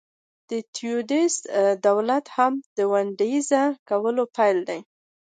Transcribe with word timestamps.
تیودوروس 0.75 1.35
د 1.45 1.47
دولت 1.87 2.25
م 2.53 2.53
وډرنیزه 2.91 3.63
کول 3.87 4.17
پیل 4.35 4.57
کړل. 4.67 4.79